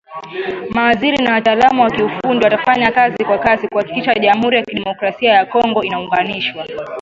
[0.69, 5.83] Mawaziri na wataalamu wa kiufundi watafanya kazi kwa kasi kuhakikisha Jamhuri ya kidemokrasia ya Kongo
[5.83, 6.67] inaunganishwa.